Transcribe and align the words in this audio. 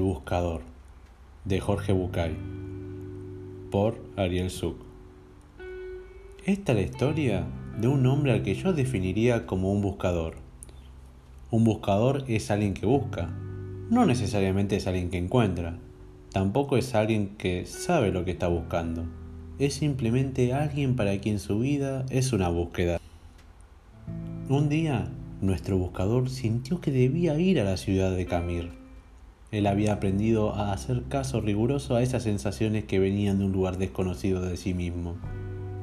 buscador 0.00 0.62
de 1.44 1.60
Jorge 1.60 1.92
Bucay 1.92 2.36
por 3.70 4.00
Ariel 4.16 4.50
Zuc. 4.50 4.76
Esta 6.44 6.72
es 6.72 6.78
la 6.78 6.84
historia 6.84 7.46
de 7.80 7.88
un 7.88 8.04
hombre 8.06 8.32
al 8.32 8.42
que 8.42 8.54
yo 8.54 8.72
definiría 8.72 9.46
como 9.46 9.72
un 9.72 9.80
buscador. 9.82 10.34
Un 11.50 11.64
buscador 11.64 12.24
es 12.28 12.50
alguien 12.50 12.74
que 12.74 12.86
busca, 12.86 13.30
no 13.90 14.06
necesariamente 14.06 14.76
es 14.76 14.86
alguien 14.86 15.10
que 15.10 15.18
encuentra, 15.18 15.78
tampoco 16.32 16.76
es 16.76 16.94
alguien 16.94 17.36
que 17.36 17.66
sabe 17.66 18.10
lo 18.10 18.24
que 18.24 18.32
está 18.32 18.48
buscando, 18.48 19.04
es 19.58 19.74
simplemente 19.74 20.52
alguien 20.52 20.96
para 20.96 21.18
quien 21.18 21.38
su 21.38 21.60
vida 21.60 22.06
es 22.10 22.32
una 22.32 22.48
búsqueda. 22.48 22.98
Un 24.48 24.68
día, 24.68 25.10
nuestro 25.40 25.78
buscador 25.78 26.28
sintió 26.28 26.80
que 26.80 26.90
debía 26.90 27.38
ir 27.38 27.60
a 27.60 27.64
la 27.64 27.76
ciudad 27.76 28.14
de 28.14 28.26
Camir 28.26 28.79
él 29.50 29.66
había 29.66 29.94
aprendido 29.94 30.54
a 30.54 30.72
hacer 30.72 31.02
caso 31.08 31.40
riguroso 31.40 31.96
a 31.96 32.02
esas 32.02 32.22
sensaciones 32.22 32.84
que 32.84 33.00
venían 33.00 33.38
de 33.38 33.46
un 33.46 33.52
lugar 33.52 33.78
desconocido 33.78 34.40
de 34.42 34.56
sí 34.56 34.74
mismo. 34.74 35.16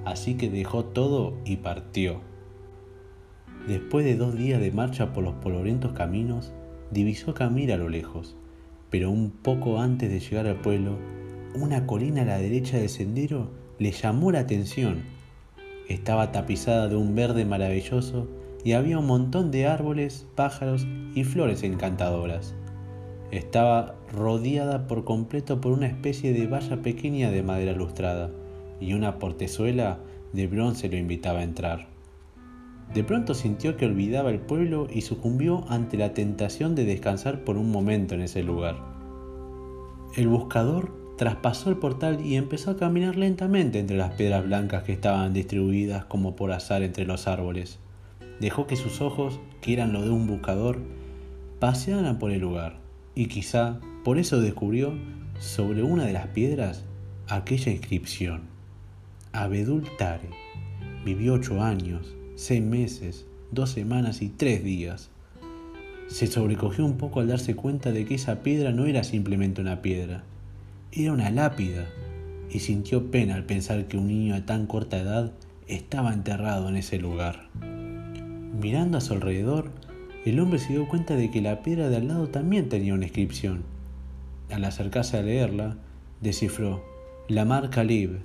Así 0.05 0.35
que 0.35 0.49
dejó 0.49 0.85
todo 0.85 1.33
y 1.43 1.57
partió. 1.57 2.21
Después 3.67 4.05
de 4.05 4.15
dos 4.15 4.37
días 4.37 4.61
de 4.61 4.71
marcha 4.71 5.11
por 5.11 5.25
los 5.25 5.35
polorentos 5.35 5.91
caminos, 5.91 6.53
divisó 6.91 7.33
Camir 7.33 7.73
a 7.73 7.77
lo 7.77 7.89
lejos, 7.89 8.37
pero 8.89 9.11
un 9.11 9.31
poco 9.31 9.81
antes 9.81 10.09
de 10.09 10.21
llegar 10.21 10.47
al 10.47 10.61
pueblo, 10.61 10.97
una 11.53 11.85
colina 11.85 12.21
a 12.21 12.25
la 12.25 12.37
derecha 12.37 12.77
del 12.77 12.87
sendero 12.87 13.51
le 13.79 13.91
llamó 13.91 14.31
la 14.31 14.39
atención. 14.39 15.03
Estaba 15.89 16.31
tapizada 16.31 16.87
de 16.87 16.95
un 16.95 17.15
verde 17.15 17.43
maravilloso 17.43 18.29
y 18.63 18.71
había 18.71 18.99
un 18.99 19.07
montón 19.07 19.51
de 19.51 19.67
árboles, 19.67 20.25
pájaros 20.35 20.87
y 21.13 21.25
flores 21.25 21.63
encantadoras. 21.63 22.55
Estaba 23.31 23.95
rodeada 24.13 24.87
por 24.87 25.03
completo 25.03 25.59
por 25.59 25.73
una 25.73 25.87
especie 25.87 26.31
de 26.31 26.47
valla 26.47 26.81
pequeña 26.81 27.29
de 27.29 27.43
madera 27.43 27.73
lustrada, 27.73 28.29
y 28.79 28.93
una 28.93 29.19
portezuela 29.19 29.99
de 30.31 30.47
bronce 30.47 30.87
lo 30.87 30.95
invitaba 30.95 31.39
a 31.39 31.43
entrar. 31.43 31.87
De 32.93 33.03
pronto 33.03 33.33
sintió 33.33 33.75
que 33.75 33.85
olvidaba 33.85 34.29
el 34.29 34.39
pueblo 34.39 34.87
y 34.89 35.01
sucumbió 35.01 35.65
ante 35.67 35.97
la 35.97 36.13
tentación 36.13 36.73
de 36.73 36.85
descansar 36.85 37.43
por 37.43 37.57
un 37.57 37.69
momento 37.69 38.15
en 38.15 38.21
ese 38.21 38.43
lugar. 38.43 38.77
El 40.15 40.29
buscador 40.29 40.95
traspasó 41.17 41.69
el 41.69 41.77
portal 41.77 42.25
y 42.25 42.37
empezó 42.37 42.71
a 42.71 42.77
caminar 42.77 43.17
lentamente 43.17 43.79
entre 43.79 43.97
las 43.97 44.13
piedras 44.13 44.45
blancas 44.45 44.83
que 44.83 44.93
estaban 44.93 45.33
distribuidas 45.33 46.05
como 46.05 46.37
por 46.37 46.53
azar 46.53 46.81
entre 46.81 47.05
los 47.05 47.27
árboles. 47.27 47.79
Dejó 48.39 48.67
que 48.67 48.77
sus 48.77 49.01
ojos, 49.01 49.37
que 49.59 49.73
eran 49.73 49.91
los 49.91 50.05
de 50.05 50.11
un 50.11 50.27
buscador, 50.27 50.79
pasearan 51.59 52.19
por 52.19 52.31
el 52.31 52.39
lugar 52.39 52.86
y 53.17 53.25
quizá 53.25 53.79
por 54.03 54.19
eso 54.19 54.39
descubrió 54.39 54.93
sobre 55.39 55.81
una 55.81 56.05
de 56.05 56.13
las 56.13 56.27
piedras 56.27 56.83
aquella 57.27 57.71
inscripción. 57.71 58.41
Abedul 59.31 59.85
Tare 59.97 60.29
vivió 61.03 61.33
ocho 61.33 61.63
años, 61.63 62.15
seis 62.35 62.61
meses, 62.61 63.25
dos 63.51 63.71
semanas 63.71 64.21
y 64.21 64.29
tres 64.29 64.63
días. 64.63 65.09
Se 66.05 66.27
sobrecogió 66.27 66.85
un 66.85 66.97
poco 66.97 67.19
al 67.19 67.27
darse 67.27 67.55
cuenta 67.55 67.91
de 67.91 68.05
que 68.05 68.13
esa 68.13 68.43
piedra 68.43 68.71
no 68.71 68.85
era 68.85 69.03
simplemente 69.03 69.61
una 69.61 69.81
piedra, 69.81 70.23
era 70.91 71.11
una 71.11 71.31
lápida, 71.31 71.87
y 72.51 72.59
sintió 72.59 73.09
pena 73.09 73.33
al 73.33 73.45
pensar 73.45 73.87
que 73.87 73.97
un 73.97 74.09
niño 74.09 74.35
de 74.35 74.41
tan 74.41 74.67
corta 74.67 74.99
edad 74.99 75.31
estaba 75.67 76.13
enterrado 76.13 76.69
en 76.69 76.75
ese 76.75 76.99
lugar. 76.99 77.49
Mirando 78.61 78.99
a 78.99 79.01
su 79.01 79.13
alrededor, 79.13 79.71
el 80.29 80.39
hombre 80.39 80.59
se 80.59 80.73
dio 80.73 80.87
cuenta 80.87 81.15
de 81.15 81.31
que 81.31 81.41
la 81.41 81.61
piedra 81.61 81.89
de 81.89 81.97
al 81.97 82.07
lado 82.07 82.29
también 82.29 82.69
tenía 82.69 82.93
una 82.93 83.05
inscripción. 83.05 83.63
Al 84.49 84.63
acercarse 84.65 85.17
a 85.17 85.21
leerla, 85.21 85.77
descifró 86.21 86.83
Lamar 87.27 87.69
Khalib 87.69 88.19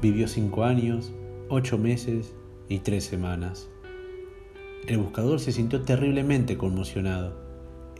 vivió 0.00 0.28
cinco 0.28 0.64
años, 0.64 1.12
ocho 1.48 1.78
meses 1.78 2.34
y 2.68 2.78
tres 2.78 3.04
semanas. 3.04 3.68
El 4.86 4.98
buscador 4.98 5.40
se 5.40 5.52
sintió 5.52 5.82
terriblemente 5.82 6.56
conmocionado. 6.56 7.36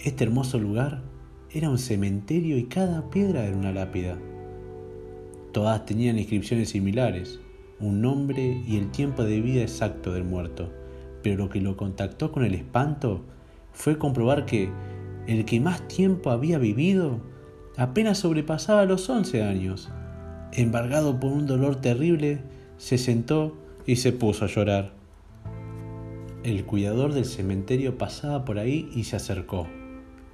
Este 0.02 0.24
hermoso 0.24 0.58
lugar 0.58 1.02
era 1.50 1.70
un 1.70 1.78
cementerio 1.78 2.56
y 2.56 2.64
cada 2.64 3.10
piedra 3.10 3.44
era 3.44 3.56
una 3.56 3.72
lápida. 3.72 4.18
Todas 5.52 5.84
tenían 5.84 6.18
inscripciones 6.18 6.70
similares, 6.70 7.40
un 7.78 8.00
nombre 8.00 8.62
y 8.66 8.78
el 8.78 8.90
tiempo 8.90 9.24
de 9.24 9.40
vida 9.40 9.62
exacto 9.62 10.12
del 10.12 10.24
muerto, 10.24 10.72
pero 11.22 11.36
lo 11.36 11.50
que 11.50 11.60
lo 11.60 11.76
contactó 11.76 12.32
con 12.32 12.44
el 12.44 12.54
espanto 12.54 13.22
fue 13.72 13.98
comprobar 13.98 14.46
que 14.46 14.70
el 15.26 15.44
que 15.44 15.60
más 15.60 15.86
tiempo 15.88 16.30
había 16.30 16.58
vivido 16.58 17.20
apenas 17.76 18.18
sobrepasaba 18.18 18.84
los 18.84 19.08
11 19.08 19.42
años. 19.42 19.90
Embargado 20.52 21.18
por 21.18 21.32
un 21.32 21.46
dolor 21.46 21.76
terrible, 21.76 22.40
se 22.76 22.98
sentó 22.98 23.56
y 23.86 23.96
se 23.96 24.12
puso 24.12 24.44
a 24.44 24.48
llorar. 24.48 24.92
El 26.44 26.64
cuidador 26.64 27.14
del 27.14 27.24
cementerio 27.24 27.98
pasaba 27.98 28.44
por 28.44 28.58
ahí 28.58 28.90
y 28.94 29.04
se 29.04 29.16
acercó. 29.16 29.68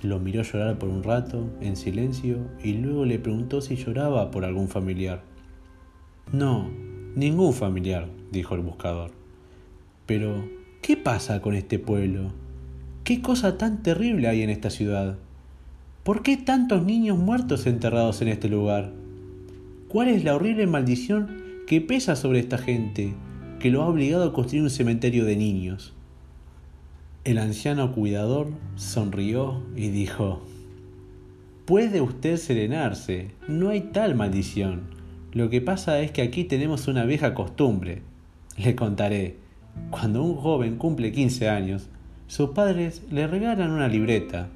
Lo 0.00 0.18
miró 0.18 0.42
llorar 0.42 0.78
por 0.78 0.88
un 0.88 1.02
rato, 1.02 1.50
en 1.60 1.76
silencio, 1.76 2.38
y 2.62 2.74
luego 2.74 3.04
le 3.04 3.18
preguntó 3.18 3.60
si 3.60 3.76
lloraba 3.76 4.30
por 4.30 4.44
algún 4.44 4.68
familiar. 4.68 5.22
No, 6.32 6.70
ningún 7.14 7.52
familiar, 7.52 8.08
dijo 8.30 8.54
el 8.54 8.62
buscador. 8.62 9.10
Pero, 10.06 10.48
¿qué 10.82 10.96
pasa 10.96 11.42
con 11.42 11.54
este 11.54 11.78
pueblo? 11.78 12.32
¿Qué 13.08 13.22
cosa 13.22 13.56
tan 13.56 13.82
terrible 13.82 14.28
hay 14.28 14.42
en 14.42 14.50
esta 14.50 14.68
ciudad? 14.68 15.16
¿Por 16.02 16.22
qué 16.22 16.36
tantos 16.36 16.84
niños 16.84 17.16
muertos 17.16 17.66
enterrados 17.66 18.20
en 18.20 18.28
este 18.28 18.50
lugar? 18.50 18.92
¿Cuál 19.88 20.08
es 20.08 20.24
la 20.24 20.34
horrible 20.34 20.66
maldición 20.66 21.64
que 21.66 21.80
pesa 21.80 22.16
sobre 22.16 22.38
esta 22.38 22.58
gente 22.58 23.14
que 23.60 23.70
lo 23.70 23.82
ha 23.82 23.86
obligado 23.86 24.24
a 24.24 24.34
construir 24.34 24.62
un 24.62 24.68
cementerio 24.68 25.24
de 25.24 25.36
niños? 25.36 25.94
El 27.24 27.38
anciano 27.38 27.94
cuidador 27.94 28.48
sonrió 28.76 29.62
y 29.74 29.88
dijo, 29.88 30.42
Puede 31.64 32.02
usted 32.02 32.36
serenarse, 32.36 33.30
no 33.48 33.70
hay 33.70 33.80
tal 33.80 34.16
maldición. 34.16 34.82
Lo 35.32 35.48
que 35.48 35.62
pasa 35.62 35.98
es 36.00 36.10
que 36.10 36.20
aquí 36.20 36.44
tenemos 36.44 36.88
una 36.88 37.06
vieja 37.06 37.32
costumbre. 37.32 38.02
Le 38.58 38.76
contaré, 38.76 39.38
cuando 39.88 40.22
un 40.22 40.36
joven 40.36 40.76
cumple 40.76 41.10
15 41.10 41.48
años, 41.48 41.88
sus 42.28 42.50
padres 42.50 43.02
le 43.10 43.26
regalan 43.26 43.70
una 43.70 43.88
libreta, 43.88 44.48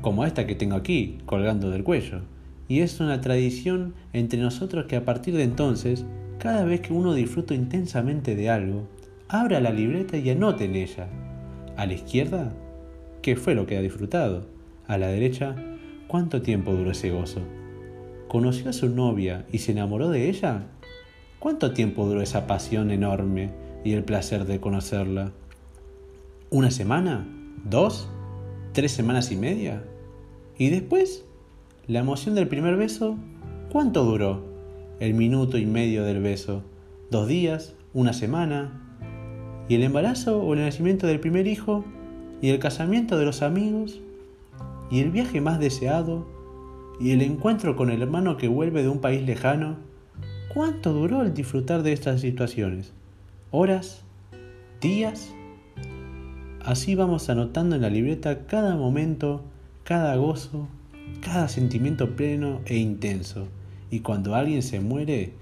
como 0.00 0.24
esta 0.24 0.46
que 0.46 0.54
tengo 0.54 0.74
aquí, 0.74 1.18
colgando 1.26 1.68
del 1.68 1.84
cuello. 1.84 2.22
Y 2.66 2.80
es 2.80 2.98
una 3.00 3.20
tradición 3.20 3.92
entre 4.14 4.40
nosotros 4.40 4.86
que 4.86 4.96
a 4.96 5.04
partir 5.04 5.36
de 5.36 5.42
entonces, 5.42 6.06
cada 6.38 6.64
vez 6.64 6.80
que 6.80 6.94
uno 6.94 7.12
disfruta 7.12 7.52
intensamente 7.52 8.34
de 8.34 8.48
algo, 8.48 8.88
abra 9.28 9.60
la 9.60 9.70
libreta 9.70 10.16
y 10.16 10.30
anote 10.30 10.64
en 10.64 10.76
ella. 10.76 11.08
A 11.76 11.84
la 11.84 11.92
izquierda, 11.92 12.54
¿qué 13.20 13.36
fue 13.36 13.54
lo 13.54 13.66
que 13.66 13.76
ha 13.76 13.82
disfrutado? 13.82 14.46
A 14.86 14.96
la 14.96 15.08
derecha, 15.08 15.56
¿cuánto 16.06 16.40
tiempo 16.40 16.72
duró 16.72 16.92
ese 16.92 17.10
gozo? 17.10 17.42
¿Conoció 18.28 18.70
a 18.70 18.72
su 18.72 18.88
novia 18.88 19.44
y 19.52 19.58
se 19.58 19.72
enamoró 19.72 20.08
de 20.08 20.30
ella? 20.30 20.62
¿Cuánto 21.38 21.72
tiempo 21.72 22.06
duró 22.06 22.22
esa 22.22 22.46
pasión 22.46 22.90
enorme 22.90 23.50
y 23.84 23.92
el 23.92 24.04
placer 24.04 24.46
de 24.46 24.58
conocerla? 24.58 25.32
¿Una 26.50 26.70
semana? 26.70 27.26
¿Dos? 27.68 28.08
¿Tres 28.72 28.92
semanas 28.92 29.30
y 29.30 29.36
media? 29.36 29.84
¿Y 30.56 30.70
después? 30.70 31.26
¿La 31.86 31.98
emoción 31.98 32.34
del 32.34 32.48
primer 32.48 32.78
beso? 32.78 33.18
¿Cuánto 33.70 34.02
duró? 34.04 34.46
El 34.98 35.12
minuto 35.12 35.58
y 35.58 35.66
medio 35.66 36.04
del 36.04 36.22
beso. 36.22 36.62
¿Dos 37.10 37.28
días? 37.28 37.74
¿Una 37.92 38.14
semana? 38.14 38.72
¿Y 39.68 39.74
el 39.74 39.82
embarazo 39.82 40.40
o 40.40 40.54
el 40.54 40.60
nacimiento 40.60 41.06
del 41.06 41.20
primer 41.20 41.46
hijo? 41.46 41.84
¿Y 42.40 42.48
el 42.48 42.58
casamiento 42.60 43.18
de 43.18 43.26
los 43.26 43.42
amigos? 43.42 44.00
¿Y 44.90 45.00
el 45.00 45.10
viaje 45.10 45.42
más 45.42 45.60
deseado? 45.60 46.26
¿Y 46.98 47.10
el 47.10 47.20
encuentro 47.20 47.76
con 47.76 47.90
el 47.90 48.00
hermano 48.00 48.38
que 48.38 48.48
vuelve 48.48 48.82
de 48.82 48.88
un 48.88 49.02
país 49.02 49.22
lejano? 49.22 49.76
¿Cuánto 50.54 50.94
duró 50.94 51.20
el 51.20 51.34
disfrutar 51.34 51.82
de 51.82 51.92
estas 51.92 52.22
situaciones? 52.22 52.94
¿Horas? 53.50 54.02
¿Días? 54.80 55.34
Así 56.68 56.94
vamos 56.94 57.30
anotando 57.30 57.76
en 57.76 57.80
la 57.80 57.88
libreta 57.88 58.46
cada 58.46 58.76
momento, 58.76 59.40
cada 59.84 60.16
gozo, 60.16 60.68
cada 61.22 61.48
sentimiento 61.48 62.14
pleno 62.14 62.60
e 62.66 62.76
intenso. 62.76 63.48
Y 63.90 64.00
cuando 64.00 64.34
alguien 64.34 64.62
se 64.62 64.78
muere, 64.78 65.32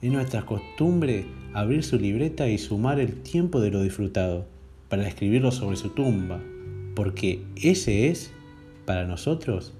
es 0.00 0.10
nuestra 0.10 0.44
costumbre 0.44 1.24
abrir 1.54 1.84
su 1.84 2.00
libreta 2.00 2.48
y 2.48 2.58
sumar 2.58 2.98
el 2.98 3.22
tiempo 3.22 3.60
de 3.60 3.70
lo 3.70 3.80
disfrutado, 3.80 4.44
para 4.88 5.06
escribirlo 5.06 5.52
sobre 5.52 5.76
su 5.76 5.90
tumba, 5.90 6.40
porque 6.96 7.44
ese 7.54 8.08
es, 8.08 8.32
para 8.84 9.06
nosotros, 9.06 9.72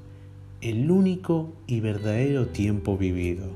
el 0.61 0.89
único 0.89 1.53
y 1.67 1.81
verdadero 1.81 2.47
tiempo 2.47 2.97
vivido. 2.97 3.47